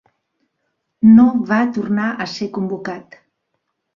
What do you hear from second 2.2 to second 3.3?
a ser convocat.